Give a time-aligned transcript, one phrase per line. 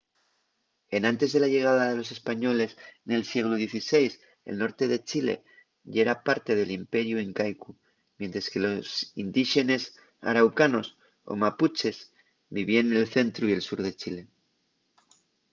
[0.97, 2.71] enantes de la llegada de los españoles
[3.07, 4.01] nel sieglu xvi
[4.49, 5.35] el norte de chile
[5.93, 7.69] yera parte del imperiu incaicu
[8.19, 8.87] mientres que los
[9.23, 9.83] indíxenes
[10.29, 10.87] araucanos
[11.31, 11.97] o mapuches
[12.57, 14.21] vivíen nel centru y el sur de chile